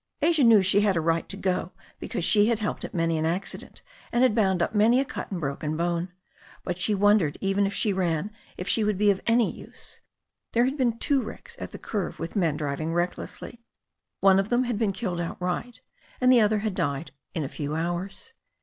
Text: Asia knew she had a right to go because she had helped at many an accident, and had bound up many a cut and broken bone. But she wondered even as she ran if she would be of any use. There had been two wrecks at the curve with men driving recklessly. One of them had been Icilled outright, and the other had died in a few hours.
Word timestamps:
Asia 0.23 0.43
knew 0.43 0.63
she 0.63 0.81
had 0.81 0.97
a 0.97 0.99
right 0.99 1.29
to 1.29 1.37
go 1.37 1.73
because 1.99 2.23
she 2.25 2.47
had 2.47 2.57
helped 2.57 2.83
at 2.83 2.91
many 2.91 3.19
an 3.19 3.25
accident, 3.27 3.83
and 4.11 4.23
had 4.23 4.33
bound 4.33 4.59
up 4.59 4.73
many 4.73 4.99
a 4.99 5.05
cut 5.05 5.29
and 5.29 5.39
broken 5.39 5.77
bone. 5.77 6.11
But 6.63 6.79
she 6.79 6.95
wondered 6.95 7.37
even 7.39 7.67
as 7.67 7.73
she 7.73 7.93
ran 7.93 8.31
if 8.57 8.67
she 8.67 8.83
would 8.83 8.97
be 8.97 9.11
of 9.11 9.21
any 9.27 9.51
use. 9.51 10.01
There 10.53 10.65
had 10.65 10.75
been 10.75 10.97
two 10.97 11.21
wrecks 11.21 11.55
at 11.59 11.69
the 11.69 11.77
curve 11.77 12.17
with 12.19 12.35
men 12.35 12.57
driving 12.57 12.95
recklessly. 12.95 13.61
One 14.21 14.39
of 14.39 14.49
them 14.49 14.63
had 14.63 14.79
been 14.79 14.91
Icilled 14.91 15.21
outright, 15.21 15.81
and 16.19 16.31
the 16.31 16.41
other 16.41 16.57
had 16.65 16.73
died 16.73 17.11
in 17.35 17.43
a 17.43 17.47
few 17.47 17.75
hours. 17.75 18.33